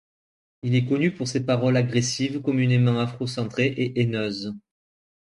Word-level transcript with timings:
Il 0.63 0.73
est 0.73 0.87
connu 0.87 1.11
pour 1.13 1.27
ses 1.27 1.45
paroles 1.45 1.77
agressives 1.77 2.41
communément 2.41 2.99
afro-centrés 2.99 3.67
et 3.67 4.01
haineuses. 4.01 4.51